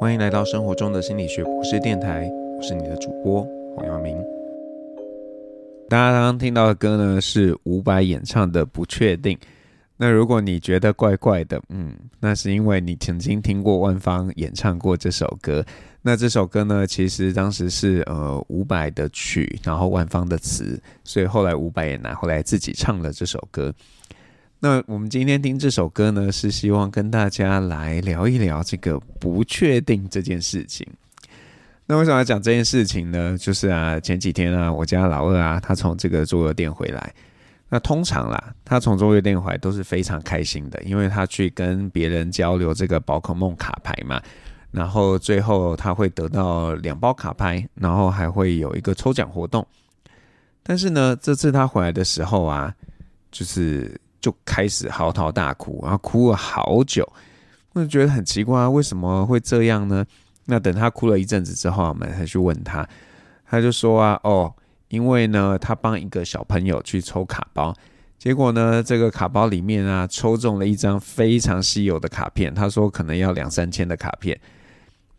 [0.00, 4.16] 欢迎来到生活中的心理学博士电台，我是你的主播黄耀明。
[5.88, 9.36] 大家刚刚听到的歌呢，是伍佰演唱的《不确定》。
[9.96, 15.64] 那如果你觉得怪怪的，嗯，那是因为你曾经听过万芳演唱过这首歌。
[16.00, 23.74] 那这首歌呢，其实当时是呃伍佰的曲，然后万芳的词，所以后来伍佰也拿回来自己唱了这首歌。
[24.60, 30.84] 那我们今天听这首歌呢，是希望跟大家来聊一聊这个不确定这件事情。
[31.86, 33.38] 那为什么要讲这件事情呢？
[33.38, 37.14] 就是啊，前几天啊，我家老二啊，他从这个桌游店回来。
[37.68, 44.20] 那通常啦，他从桌游店回来都是非常开心的，因为他去跟别人交流这个宝可梦卡牌嘛，
[44.72, 49.64] 然后最后他会得到两包卡牌，然后还会有一个抽奖活动。
[50.64, 52.74] 但是呢，这次他回来的时候啊，
[53.30, 53.98] 就是
[54.28, 57.10] 就开始嚎啕大哭，然后哭了好久，
[57.72, 60.04] 我就觉得很奇怪啊，为什么会这样呢？
[60.44, 62.88] 那等他哭了一阵子之后，我们才去问他，
[63.44, 64.54] 他就说啊，哦。
[64.88, 67.74] 因为呢，他帮一个小朋友去抽卡包，
[68.18, 72.54] 结果呢，这个卡包里面啊，抽中了一张非常稀有的卡片。
[72.54, 74.40] 他说可能要两三千的卡片。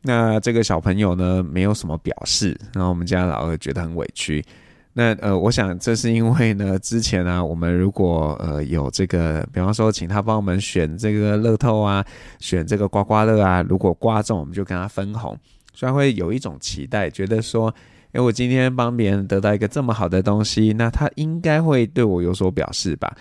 [0.01, 4.43] 那这个小朋友呢，没有什么表示，然后我们家老二觉得很委屈。
[4.93, 12.03] 那呃，我想这是因为呢，之前啊，我们如果呃有这个，比方说请他帮我们选这个乐透啊，
[12.39, 15.37] 选这个刮刮乐啊，如果刮中，我们就跟他分红，
[15.73, 17.73] 虽然会有一种期待，觉得说。
[18.13, 23.15] 诶，我今天帮别人得到一个这么好的东西，那他应该会对我有所表示吧？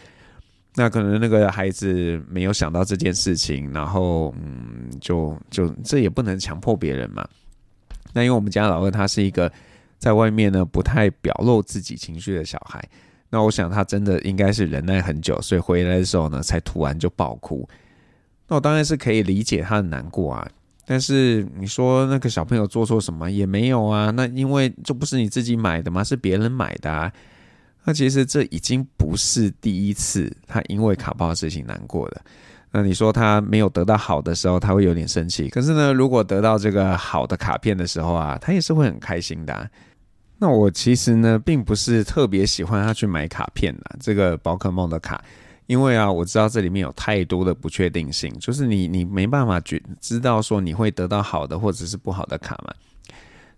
[0.77, 7.23] 那可能那个孩子没有想到这件事情，然后嗯，就就这也不能强迫别人嘛。
[8.15, 9.53] 那因为我们家老二他是一个
[9.99, 12.83] 在外面呢不太表露自己情绪的小孩，
[13.31, 17.69] 那我想他真的应该是忍耐很久，所以回来的时候呢才突然就爆哭。
[18.47, 20.49] 那我当然是可以理解他的难过啊。
[20.87, 24.11] 但是你说那个小朋友做错什么也没有啊？
[24.13, 26.03] 那因为这不是你自己买的吗？
[26.03, 27.13] 是别人买的啊。
[27.85, 32.23] 那其实这已经不是第一次他因为卡包的事情难过了。
[32.71, 35.49] 那你说他没有得到好的时候，他会有点生气。
[35.49, 39.69] 可是呢，如果得到这个好的卡片的时候啊，他也是会很开心的啊。
[40.39, 45.23] 那我其实呢，并不是特别喜欢他去买卡片的，这个宝可梦的卡。
[45.67, 52.73] 因为啊，我知道这里面有太多的不确定性，就是你你没办法觉知道说你会得到好的或者是不好的卡嘛。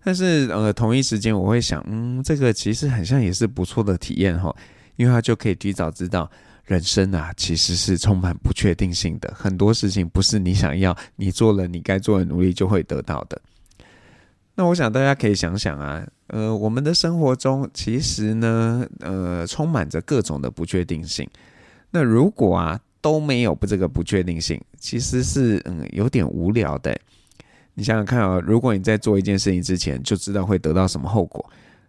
[0.02, 4.52] 但是呃，同一时间我会想，嗯，这个其实很像也是不错的体验哈，
[4.96, 6.28] 因为他就可以提早知道
[6.70, 13.42] 人生啊其实是充满不确定性的，很多事情不是你想要，你做了你该做的努力就会得到的。
[14.54, 21.28] 那我想大家可以想想啊，呃，我们的生活中其实呢，呃，充满着各种的不确定性。
[21.90, 26.96] 那如果啊都没有不这个不确定性，其实是嗯有点无聊的。
[27.74, 31.44] 你想想看啊，如果你在做一件事情之前就知道会得到什么后果，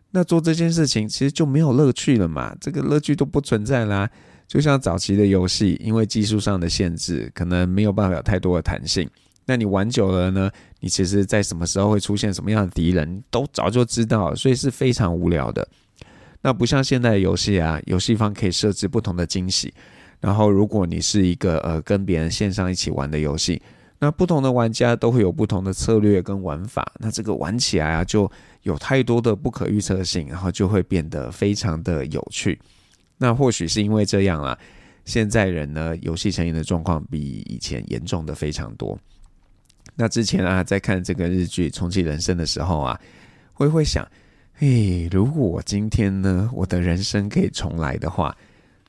[0.10, 4.10] 那做这件事情其实就没有乐趣了嘛，这个乐趣都不存在啦。
[4.52, 9.10] 就像早期的游戏，因为技术上的限制，可能没有办法有太多的弹性。
[9.46, 10.52] 那你玩久了呢，
[10.82, 15.66] 你其实在什么时候会出现什么样的敌人，都早就知道，所以是非常无聊的。
[16.42, 19.74] 那不像现在的游戏啊，游戏方可以设置不同的惊喜。
[20.20, 23.62] 然后，如果你是一个呃跟别人线上一起玩的游戏，
[24.00, 26.92] 那不同的玩家都会有不同的策略跟玩法。
[27.00, 28.30] 那这个玩起来啊，就
[28.64, 32.60] 有太多的不可预测性，然后就会变得非常的有趣。
[33.22, 34.58] 那或许是因为这样啦，
[35.06, 38.98] 现在人呢，游戏成瘾的状况比以前严重的非常多。
[39.96, 43.00] 那之前啊，在看这个日剧《重启人生》的时候啊，
[43.54, 44.04] 会会想。
[44.56, 48.36] 嘿，如果我今天呢，我的人生可以重来的话，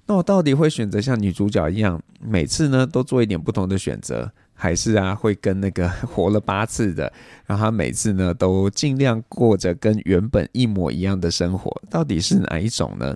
[0.07, 7.13] 那我到底会选择像女主角一样，每次呢都做一点不同的选择，还是啊会跟那个 活了八次的，
[7.45, 11.71] 让他每次呢都尽量过着跟原本一模一样的生活？
[11.91, 13.15] 到底是哪一种呢？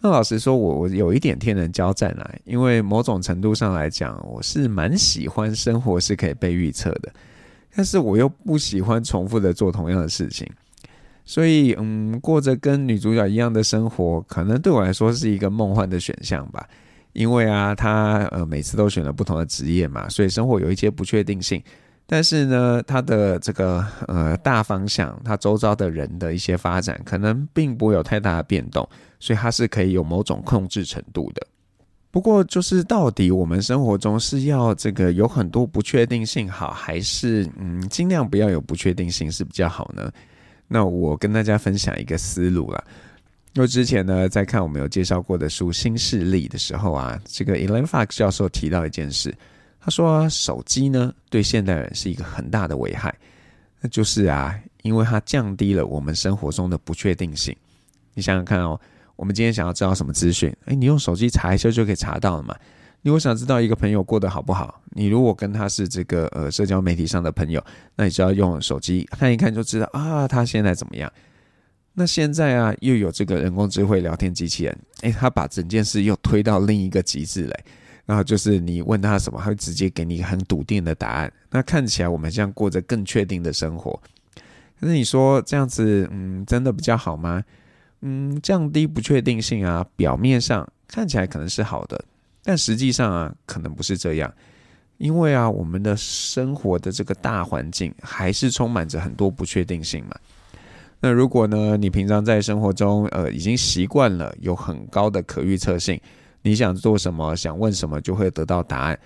[0.00, 7.12] 那老实说，我我有一点天人交战啊，因为某种程度上来讲，我是蛮喜欢生活是可以被预测的，
[7.74, 10.48] 但是我又不喜欢重复的做同样的事情。
[11.26, 16.66] 所以，嗯，过着跟女主角一样的生活，可能对我来说是一个梦幻的选项吧。
[17.12, 21.62] 因为啊，她呃每次都选了不同的职业嘛，所以生活有一些不确定性。
[22.12, 28.86] 但是呢，它的这个呃大方向，它周遭的人的一些发展，可能并不有太大的变动，
[29.20, 31.46] 所以它是可以有某种控制程度的。
[32.10, 40.10] 不过，就是到底我们生活中是要这个有很多不确定性好，还是嗯尽量不要有不确定性是比较好呢？
[40.66, 42.82] 那我跟大家分享一个思路啦。
[43.52, 49.32] 因为之前呢，在看我们有介绍过的书《新势力》的时候啊，这个 Elon Fox 教授提到一件事，
[49.80, 53.14] 他说，啊手机呢对现代人是一个很大的危害，
[53.80, 57.56] 那就是啊，因为它降低了我们生活中的不确定性。
[58.14, 58.78] 你想想看哦，
[59.16, 62.54] 我们今天想要知道什么资讯，诶，你用手机查一下就可以查到了嘛。
[63.02, 67.64] 你如果想知道一个朋友过得好不好，你如果跟他是这个呃社交媒体上的朋友，
[67.96, 71.10] 那你就要用手机看一看就知道啊，他现在怎么样。
[71.94, 77.64] 那现在啊，又有这个人工智慧聊天机器人，诶，他把整件事又推到另一个极致嘞。
[78.06, 81.32] 然后就是你问他什么，他会直接给你一个很笃定的答案。
[81.50, 84.00] 那看起来我们这样过着更确定的生活。
[84.80, 87.44] 可是你说这样子，嗯，真的比较好吗？
[88.00, 92.02] 嗯，降低不确定性啊，表面上看起来可能是好的。
[92.42, 94.32] 但实际上啊，可能不是这样，
[94.96, 100.16] 因为啊，我们的生活的这个大环境还是充满着很多不确定性嘛。
[101.02, 106.00] 那如果呢，你平常在生活中，呃，已经习惯了有很高的可预测性，
[106.42, 108.98] 你想做什么，想问什么，就会得到答案。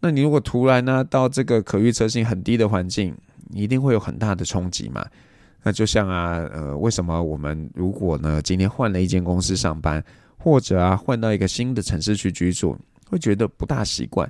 [0.00, 3.16] 那你如果突然呢，到这个可预测性很低的环境，
[3.50, 5.06] 一定会有很大的冲击嘛。
[5.62, 10.02] 那就像啊，呃，为什么我们如果呢，今天换了一间公司上班？
[10.36, 12.76] 或者啊，换到一个新的城市去居住，
[13.08, 14.28] 会觉得不大习惯。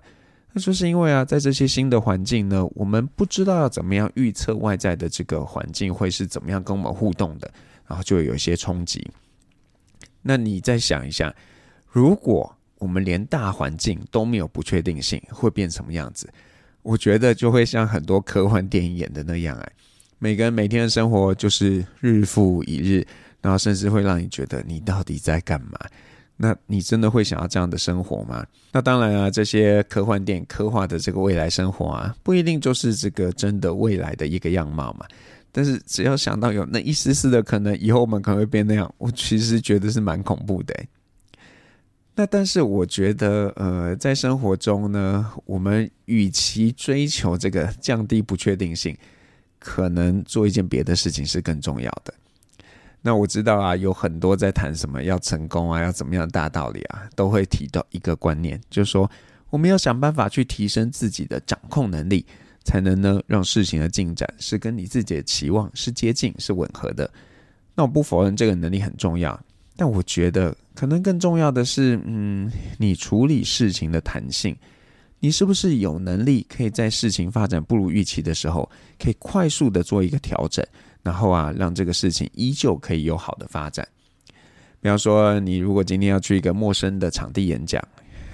[0.52, 7.50] 那就是因为啊，在这些新的环境呢，我们不知道要怎么样预测外在的这个环境会是怎么样跟我们互动的，
[7.86, 9.10] 然后就有一些冲击。
[10.20, 11.34] 那你再想一下，
[11.92, 16.28] 如果我们连大环境都没有不确定性，会变什么样子？
[16.82, 19.72] 我觉得就会像很多科幻电影演的那样，哎，
[20.18, 23.06] 每个人每天的生活就是日复一日。
[23.42, 25.76] 然后甚至会让你觉得你到底在干嘛？
[26.36, 28.46] 那你真的会想要这样的生活吗？
[28.70, 35.04] 那当然啊，这些科幻电影刻画的这个未来生活啊，不一定就是这个真的未来的一个样貌嘛。
[35.50, 40.72] 但是只要想到有那一丝丝的可能，以后我们可能会变那样，我其实觉得是蛮恐怖的。
[42.14, 48.94] 那但是我觉得，呃，在生活中呢，我们与其追求这个降低不确定性，
[49.58, 52.12] 可能做一件别的事情是更重要的。
[53.00, 59.10] 那我知道啊，有很多在谈什么要成功啊，要怎么样大道理啊，都会提到一个观念，就是说
[59.48, 62.24] 我们要想办法去提升自己的掌控能力，
[62.62, 67.10] 才能呢让事情的进展是跟你自己的期望是接近、是吻合的。
[67.74, 69.40] 那我不否认这个能力很重要，
[69.76, 74.56] 但我觉得可能更重要的是，嗯，你处理事情的弹性，
[75.20, 80.64] 你是不是有能力可以在事情发展不如预期的时候，可以快速的做一个调整。
[81.02, 83.84] 然后啊，让这个事情依旧可以有好的发展。
[84.80, 87.82] 比方说，你如果今天要去一个陌生的场地演讲，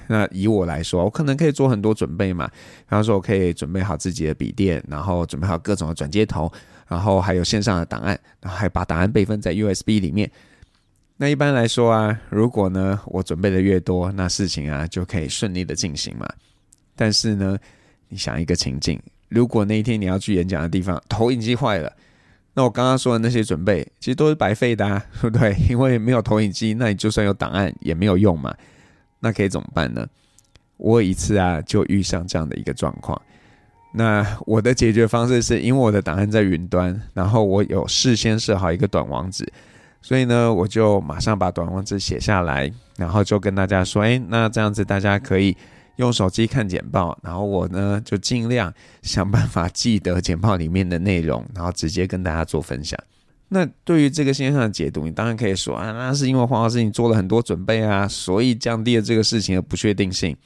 [0.07, 2.47] 那以我来说，我可能可以做很多准备嘛。
[2.47, 6.53] 比方说，我可以准备好自己的笔电，然后准备好各种的转接头，
[6.87, 10.31] 然后还有线上的档案，然后还把档案备份在 USB 里面。
[11.21, 16.27] 那一般来说啊，如果呢我准备的越多，那事情啊就可以顺利的进行嘛。
[16.95, 17.59] 但是呢，
[18.09, 18.99] 你想一个情境，
[19.29, 21.93] 如果那一天你要去演讲的地方投影机坏了。
[22.55, 25.57] 那我刚刚说的那些准备，其实都是白费的啊， 对不对？
[25.69, 28.53] 因为没有投影机，那你就算有档案也没有用嘛。
[29.21, 30.07] 那可以怎么办呢？
[30.77, 33.21] 我有一次啊，就遇上这样的一个状况。
[33.93, 39.51] 那我的解决方式是因为我的档案在云端，然后我有事先设好一个短网址，
[40.01, 45.57] 所以呢，我就马上把短文字写下来，然后就跟大家说：哎，那这样子大家可以。
[45.99, 52.97] 用手机看简报，然后我呢就尽量想办法记得简报里面的内容，然后直接跟大家做分享。
[53.51, 60.37] 那对于这个现象的解读，你当然可以说啊，那是因为黄老师你做了很多准备啊，所以降低了这个事情的不确定性。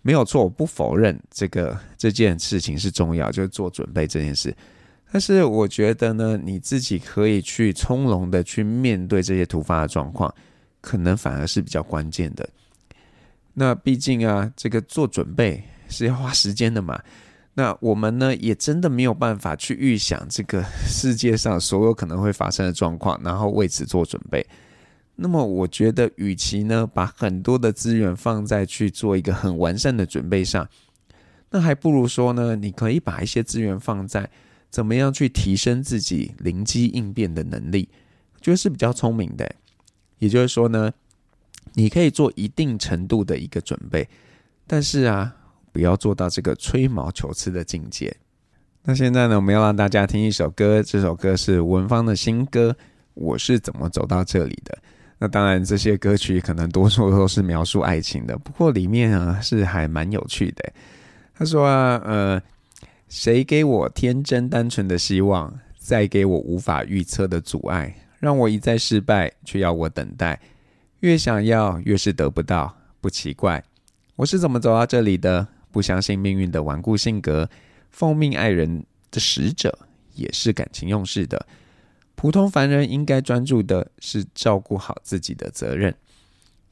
[0.00, 4.56] 没有错，我不否认这个这件事情是重要，就是做准备这件事。
[5.10, 10.32] 但是我觉得呢，你自己可以去从容的去面对这些突发的状况，
[10.80, 12.48] 可能反而是比较关键的。
[13.54, 17.00] 那毕竟啊，这个做准备是要花时间的嘛。
[17.54, 24.46] 那我们呢，也真的没有办法去预想这个 世界上所有可能会发生的状况，然后为此做准备。
[25.16, 30.68] 那么，我觉得，与其呢把很多的资源放在去做一个很完善的准备上，
[31.50, 34.30] 那还不如说呢，你可以把一些资源放在
[34.70, 37.88] 怎么样去提升自己灵机应变的能力，
[38.34, 39.50] 我觉得是比较聪明的。
[40.18, 40.92] 也就是说呢。
[41.74, 44.08] 你可以做一定程度的一个准备，
[44.66, 45.36] 但是啊，
[45.70, 48.16] 不要做到这个吹毛求疵的境界。
[48.82, 52.70] 那现在呢，我们要让大家听一首歌，这首歌是文芳的新歌
[53.14, 54.76] 《我是怎么走到这里的》。
[55.18, 60.72] 那当然，这些歌曲可能多数都是描述爱情的，不过里面啊是还蛮有趣的。
[61.34, 62.42] 他说啊，呃，
[63.08, 70.38] 谁给我天真单纯的希望，再给我无法预测的阻碍，让我一再失败，却要我等待。
[71.00, 73.64] 越想要，越是得不到，不奇怪。
[74.16, 75.46] 我是怎么走到这里的？
[75.70, 77.48] 不相信命运的顽固性格，
[77.90, 79.78] 奉命爱人的使者，
[80.14, 81.46] 也是感情用事的。
[82.14, 85.94] 普通凡人应该专注的是照顾好自己的责任。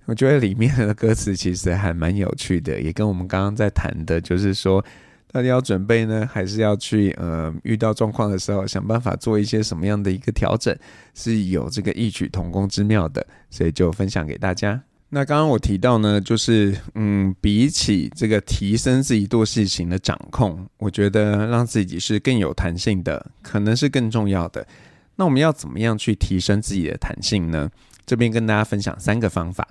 [0.06, 4.84] 我觉得里面的歌词其实还蛮有趣的，也跟我们刚刚在谈的，就是说
[5.32, 10.74] 到底要准备呢，还是要去呃遇到状况的时候想办法做一些什么样的一个调整，
[11.14, 14.80] 是有这个异曲同工之妙的，所以就分享给大家。
[15.08, 24.66] 那刚刚我提到呢，就是嗯，比起这个提升自己做事情的掌控，我觉得让自己是更有弹性的，可能是更重要的。
[25.14, 27.70] 那我们要怎么样去提升自己的弹性呢？
[28.04, 29.66] 这边跟大家分享三个方法。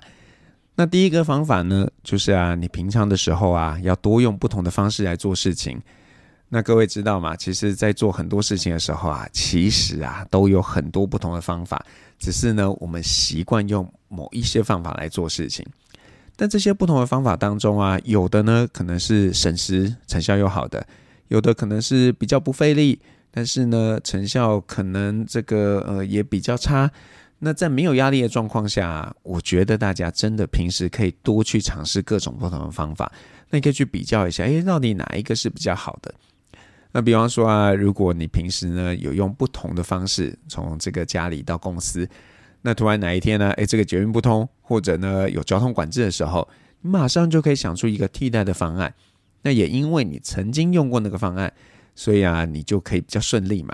[0.78, 5.80] 那第一个方法呢，就是啊，你平常的时候啊，要多用不同的方式来做事情。
[6.50, 7.34] 那各位知道吗？
[7.34, 11.82] 其实，在做很多事情的时候啊，其实啊，都有很多不同的方法，
[12.18, 15.66] 只是呢，我们习惯用某一些方法来做事情。
[16.36, 20.78] 但这些不同的方法当中啊，有的呢，可能是省时、成效又好的；
[21.28, 26.90] 有的可能是比较不费力，但是呢，成效可能这个呃也比较差。
[27.46, 33.12] 那在没有压力的状况下，我觉得大家真的平时可以多去尝试各种不同的方法。
[33.50, 36.12] 那你可以去比较一下，诶，到底哪一个是比较好的？
[36.90, 42.08] 那比方说啊，如果你平时呢有用不同的方式从这个家里到公司，
[42.62, 46.48] 那突然哪一天呢，诶，这个捷运不通，或者呢有交通管制的时候，
[46.80, 48.92] 你马上就可以想出一个替代的方案。
[49.42, 51.52] 那也因为你曾经用过那个方案，
[51.94, 53.72] 所以啊，你就可以比较顺利嘛。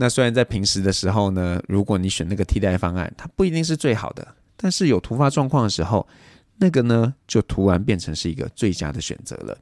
[0.00, 4.26] 那虽然在平时的时候呢，如果你选那个替代方案，它不一定是最好的，
[4.56, 6.08] 但是有突发状况的时候，
[6.56, 9.54] 那个呢就突然变成是一个最佳的选择了。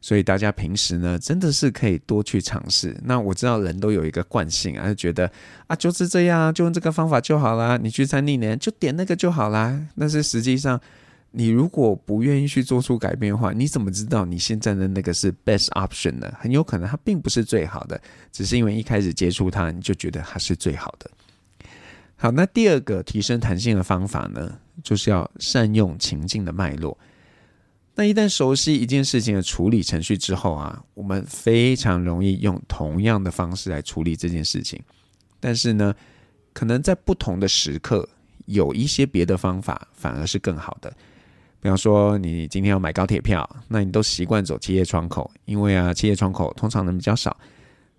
[0.00, 2.96] 所以大家平时呢真的是可以多去尝试。
[3.04, 5.30] 那我知道人都有一个惯性啊，就觉得
[5.68, 7.78] 啊就是这样，就用这个方法就好啦。
[7.80, 9.80] 你去餐厅呢就点那个就好啦。
[9.96, 10.80] 但是实际上。
[11.36, 16.32] 你如果不愿意去做出改变的话，你怎么知道你现在的那个是 best option 呢？
[16.38, 18.00] 很有可能它并不是最好的，
[18.30, 21.10] 只是因为一开始接触它，你就觉得它是最好的。
[22.14, 26.96] 好，那第二个提升弹性的方法呢，就是要善用情境的脉络。
[27.96, 34.80] 那一旦熟悉一件事情的处理程序之后啊，我们非常容易用同样的方式来处理这件事情。
[35.40, 35.92] 但是呢，
[36.52, 38.08] 可能在不同的时刻，
[38.46, 40.96] 有一些别的方法反而是更好的。
[41.64, 47.34] 比方说，你今天要买高铁票，那你都习惯走企业窗口，因为啊，企业窗口通常人比较少。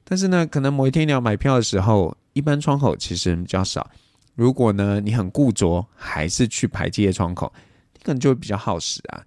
[0.03, 3.89] 但是呢，可能某一天你要买票的时候，一般窗口其实人比较少。
[4.35, 7.51] 如果呢，你很固着，还是去排企业窗口，
[7.95, 9.25] 你可能就会比较耗时啊。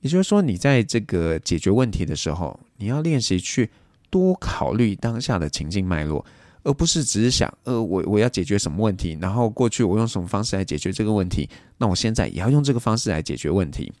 [0.00, 3.70] 也就是说，你在这个解决问题的时候，你要练习去
[4.10, 6.26] 多考虑当下的情境脉络。
[6.64, 13.92] 而不是只是想，呃，我我要解决什么问题，然后过去我用什么方式来解决这个问题，那我现在也要用这个方式来解决问题。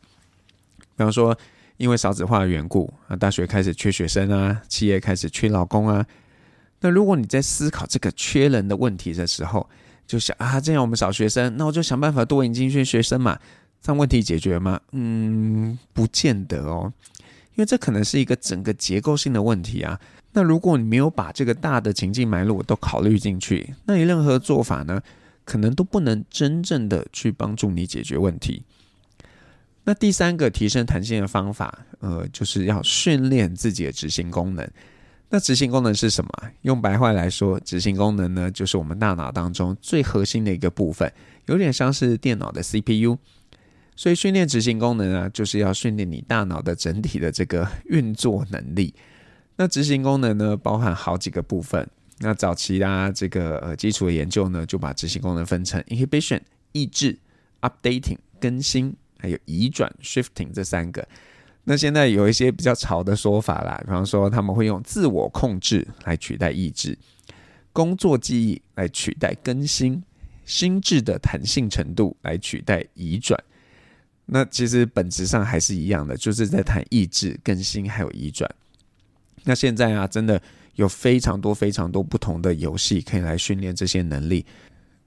[0.96, 1.36] 比方说，
[1.76, 6.04] 因为少子化的缘故啊，大学开始缺学生啊，企业开始缺劳工啊。
[6.80, 9.68] 那如果你在思考这个缺人的问题的时候，
[10.06, 13.38] 就想啊，这样我们少学生，那我就想办法多引进一些学生嘛，
[13.82, 14.80] 这样问题解决吗？
[14.92, 16.92] 嗯，不见得哦，
[17.54, 20.00] 因为这可能是一个整个结构性的问题啊。
[20.34, 25.00] 那如果你没有把这个大的情境脉络都考虑进去，那你任何做法呢，
[25.44, 28.64] 可能都不能真正的去帮助你解决问题。
[29.84, 34.68] 那第三个提升弹性的方法，呃，就是要训练自己的执行功能。
[35.30, 36.30] 那执行功能是什么？
[36.62, 41.12] 用白话来说，执行功能呢，就是我们大脑当中最核心的一个部分，
[41.46, 43.16] 有点像是电脑的 CPU。
[43.94, 48.92] 所以训练执行功能啊，就是要训练你大脑的整体的这个运作能力。
[49.56, 51.88] 那执行功能呢，包含好几个部分。
[52.18, 56.40] 那早期啊，这个呃基础的研究呢，就把执行功能分成 inhibition
[56.72, 57.18] 抑制、
[57.60, 61.06] updating 更新，还有移转 shifting 这三个。
[61.64, 66.96] 那现在有一些比较潮的说法啦，比方说他们会用自我控制来取代抑制，
[67.72, 70.02] 工作记忆来取代更新，
[70.44, 73.42] 心智的弹性程度来取代移转。
[74.26, 78.48] 那其实本质上还是一样的，就是在谈抑制、更新还有移转。
[79.44, 80.40] 那现在啊，真的
[80.74, 84.44] 有非常多非常多不同的游戏可以来训练这些能力。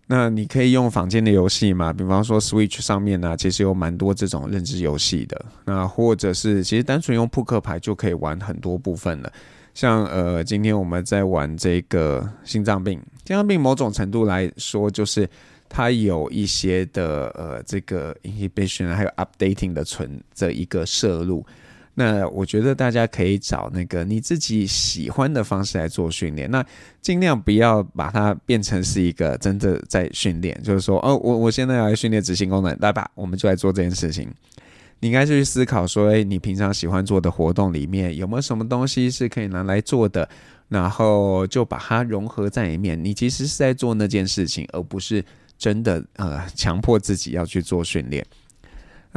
[0.10, 5.46] 那你可以用坊间的游戏嘛，比方说 Switch 上面呢，其实有蛮多这种认知游戏的。
[5.66, 9.30] 那或者是其实单纯用扑克牌就可以玩很多部分了。
[9.74, 12.94] 像呃，今天我们在玩这个心脏病，
[13.26, 15.30] 心脏病某种程度来说，就是
[15.68, 21.46] 它有一些的呃这个 inhibition 还有 updating 的存这一个摄入。
[22.00, 26.64] 那我觉得大家可以找那个你自己喜欢的方式来做训练，那
[27.02, 34.32] 尽量不要把它变成是一个真的在训练，就是说，哦，我我现在要来训练执行功能，来吧，我们就来做这件事情。
[35.00, 40.30] 你应该去思考说，诶，你平常喜欢做的活动里面有没有什么东西是可以拿来做的？
[40.70, 43.04] 然后就把它融合在里面。
[43.04, 45.24] 你其实是在做那件事情，而不是
[45.58, 48.24] 真的呃强迫自己要去做训练。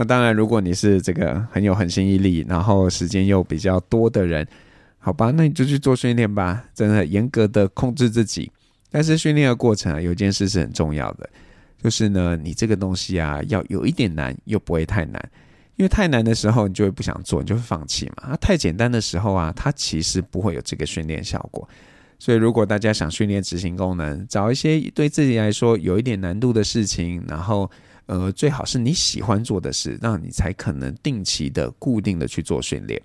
[0.00, 4.48] 那当然，如果你是这个很有恒心毅力，然后时间又比较多的人，
[4.98, 6.64] 好吧，那你就去做训练吧。
[6.74, 8.50] 真的严格的控制自己。
[8.90, 11.28] 但是训练的过程啊，有一件事是很重要的，
[11.82, 15.22] 就是呢，你这个东西啊，要有一点难，又不会太难。
[15.76, 18.30] 因为太难的时候，你就会不想做，你就会放弃嘛。
[18.30, 21.68] 啊，太简单的时候啊，它其实不会有这个训练效果。
[22.18, 27.70] 所以，如果大家想训练执行功能，找一些对自己来说有一点难度的事情，然后
[28.10, 33.00] 呃，最好是你喜欢做的事，让你才可能定期的、固定的去做训练。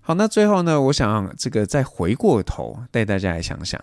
[0.00, 3.82] 好，那最后呢，我想这个再回过头带大家来想想，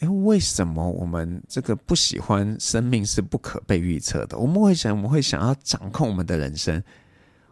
[0.00, 4.36] 诶，为什么我们这个不喜欢生命是不可被预测的？
[4.36, 6.82] 我们会想，我们会想要掌控我们的人生。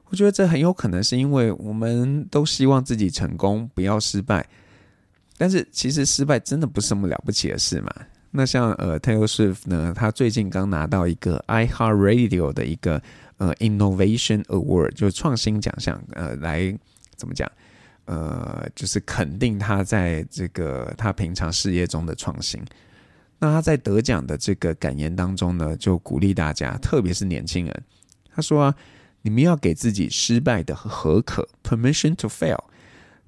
[0.06, 4.44] 我觉得这很有可能是因为我们都希望自己成功，不要失败。
[5.38, 7.94] 但是其实失败真的不是什么了不起的事嘛。
[8.32, 13.00] 那像呃 Taylor Swift 呢，他最近刚拿到一个 iHeartRadio 的一个
[13.36, 16.76] 呃 Innovation Award，就是创新奖项，呃，来
[17.14, 17.50] 怎么讲？
[18.06, 22.60] 呃，就是肯定他在这个他平常事业中的创新。
[23.38, 27.82] 那他在得奖的这个感言当中呢，就鼓励大家，特别是年轻人，
[28.34, 28.74] 他说啊。
[29.24, 32.58] 你们要给自己失败的合可 （permission to fail）。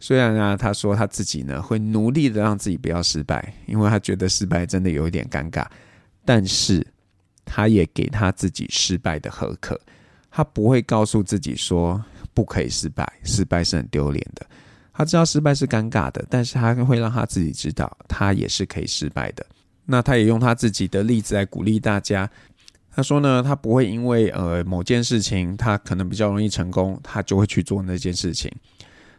[0.06, 5.64] 虽然啊，他说他自己呢会努力的让自己不要失败，因为他觉得失败真的有一点尴尬。
[6.26, 6.86] 但是，
[7.42, 9.80] 他也给他自己失败的合可。
[10.30, 11.98] 他不会告诉自己说
[12.34, 14.44] 不可以失败，失败是很丢脸的。
[14.92, 19.46] 他知道失败是尴尬的，但是他会让他自己知道，他也是可以失败的。
[19.86, 22.30] 那他也用他自己的例子来鼓励大家。
[22.94, 28.52] 他说呢，他不会因为呃某件事情他可能比较容易成功，他就会去做那件事情。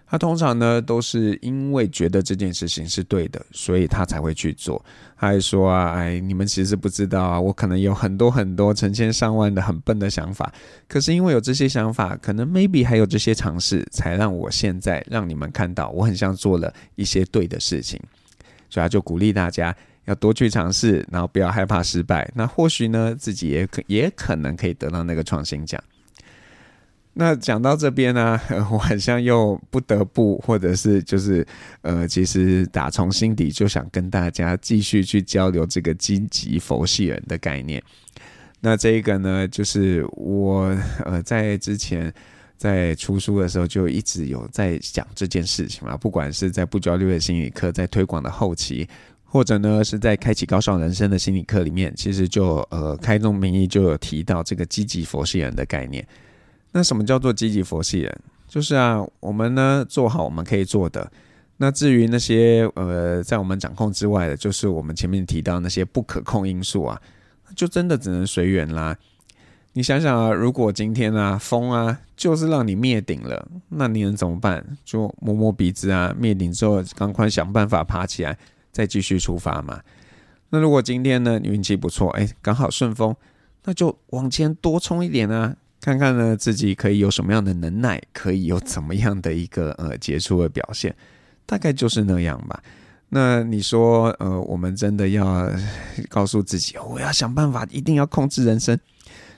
[0.08, 4.84] 他通常呢都是因为觉得这件事情是对的，所以他才会去做。
[5.18, 10.54] 他还说啊，哎，你们其实不知道啊，我可能有很多很多成千上万的很笨的想法，
[10.88, 18.00] 可是因为有这些想法，可能 maybe 还有这些尝试，才让我现在让你们看到我很像做了一些对的事情。
[18.70, 19.76] 所以他就鼓励大家。
[20.06, 22.32] 要多去尝试，然后不要害怕失败。
[22.36, 25.84] 那或许呢，自己也可也可能可以得到那个创新奖。
[27.18, 28.38] 那讲到这边呢，
[28.70, 31.48] 我好像又不得不，或者是就是
[31.82, 37.82] 呃，其实打从心底就想跟大家继续去交流这个积极佛系人的概念。
[38.60, 42.14] 那这一个呢，就是我呃在之前
[42.58, 48.88] 在出书的时候就一直有在讲这件事情嘛，不管是在不焦虑的心理课，在推广的后期。
[49.24, 56.06] 或者呢，是在开启高尚人生的心理课里面，其实就呃开宗明义就有提到这个积极佛系人的概念。
[56.76, 58.22] 那什么叫做积极佛系人？
[58.50, 61.10] 就是啊，我们呢做好我们可以做的。
[61.56, 67.02] 那至于那些呃在我们掌控之外的，就是我们前面提到那些不可控因素啊，
[67.56, 68.94] 就真的只能随缘啦。
[69.72, 74.62] 你想想啊，如果今天啊风啊就是让你灭顶了，那你能怎么办？
[74.84, 78.38] 就摸摸鼻子啊，灭顶之后赶快想办法爬起来。
[78.74, 79.80] 再继续出发嘛？
[80.50, 83.16] 那如果今天呢，你运气不错，哎，刚好顺风，
[83.64, 85.56] 那就往前多冲一点啊！
[85.86, 90.96] 看看呢，自己可以有什么样的能耐，可以有怎么样的一个呃杰出的表现，
[91.46, 92.60] 大概就是那样吧。
[93.08, 95.48] 那你说，呃，我们真的要
[96.10, 98.76] 告诉自己，我要想办法，一定要控制人生。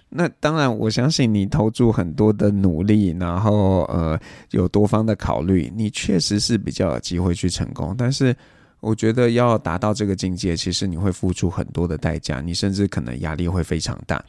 [0.08, 4.18] 那当然，我相信你投注很多的努力，然后呃
[4.52, 8.34] 有多方的考虑，你确实是比较有机会去成功，但是。
[8.80, 14.24] 我觉得要达到这个境界，其实你会付出很多的代价，你甚至可能压力会非常大。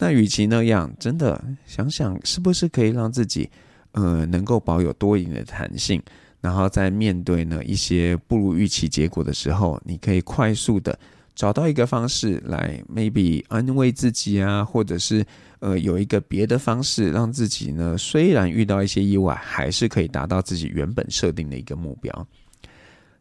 [0.00, 3.48] 那与其那样，真的想想是不是可以让自己，
[3.92, 6.02] 呃，能够保有多一点的弹性，
[6.40, 10.98] 然后在面对呢一些不如预期结果的时候，你可以快速的
[11.34, 15.22] 找到一个方式来，maybe 安慰自己啊，或者是
[15.58, 22.26] 呃有一个别的方式，让自己呢虽然遇到一些意外，还是可以达到自己原本设定的一个目标。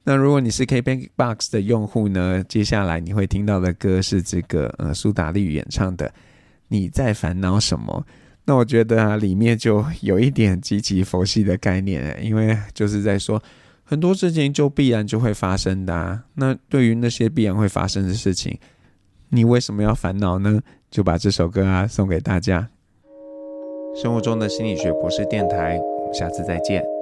[0.06, 2.42] 那如果你是 K Bank Box 的用户呢？
[2.48, 6.08] 接下来你会听到的歌是这个呃苏打绿演唱的
[6.70, 8.06] 《你在烦恼什么》。
[8.46, 13.40] 那我觉得啊，里面就有一点积极佛系的概念，因为就是在说
[13.84, 16.24] 很多事情就必然就会发生的啊。
[16.34, 18.58] 那对于那些必然会发生的事情，
[19.30, 20.60] 你为什么要烦恼呢？
[20.90, 22.68] 就把这首歌啊送给大家。
[24.02, 26.99] 生活中的心理学博士电台，我们下次再见。